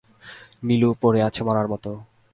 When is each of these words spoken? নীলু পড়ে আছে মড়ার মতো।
নীলু 0.63 0.89
পড়ে 1.01 1.19
আছে 1.27 1.41
মড়ার 1.47 1.67
মতো। 1.67 1.91